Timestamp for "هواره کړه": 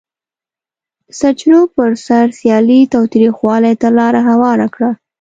4.29-4.91